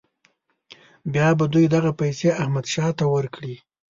بیا 1.13 1.27
به 1.37 1.45
دوی 1.53 1.65
دغه 1.75 1.91
پیسې 2.01 2.27
احمدشاه 2.41 2.89
ته 2.99 3.05
ورکړي. 3.15 3.55